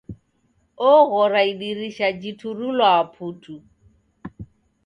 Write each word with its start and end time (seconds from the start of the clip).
Oghora 0.91 1.39
idirisha 1.51 2.07
jiturulwaa 2.19 3.03
putu! 3.13 3.55